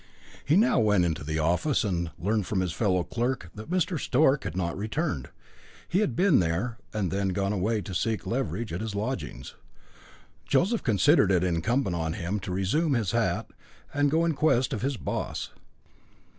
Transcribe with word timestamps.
He 0.43 0.55
now 0.55 0.79
went 0.79 1.15
to 1.17 1.23
the 1.23 1.37
office, 1.37 1.83
and 1.83 2.09
learned 2.17 2.47
from 2.47 2.61
his 2.61 2.73
fellow 2.73 3.03
clerk 3.03 3.51
that 3.53 3.69
Mr. 3.69 3.99
Stork 3.99 4.45
had 4.45 4.57
not 4.57 4.75
returned; 4.75 5.29
he 5.87 5.99
had 5.99 6.15
been 6.15 6.39
there, 6.39 6.79
and 6.91 7.11
then 7.11 7.27
had 7.27 7.35
gone 7.35 7.53
away 7.53 7.81
to 7.81 7.93
seek 7.93 8.25
Leveridge 8.25 8.73
at 8.73 8.81
his 8.81 8.95
lodgings. 8.95 9.53
Joseph 10.43 10.81
considered 10.81 11.31
it 11.31 11.43
incumbent 11.43 11.95
on 11.95 12.13
him 12.13 12.39
to 12.39 12.51
resume 12.51 12.95
his 12.95 13.11
hat 13.11 13.51
and 13.93 14.09
go 14.09 14.25
in 14.25 14.33
quest 14.33 14.73
of 14.73 14.81
his 14.81 14.97
"boss." 14.97 15.51